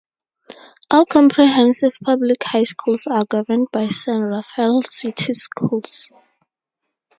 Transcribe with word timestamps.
All 0.89 1.05
comprehensive 1.05 1.95
public 2.03 2.41
high 2.41 2.63
schools 2.63 3.05
are 3.05 3.23
governed 3.23 3.67
by 3.71 3.85
San 3.85 4.21
Rafael 4.23 4.81
City 4.81 5.31
Schools. 5.33 6.11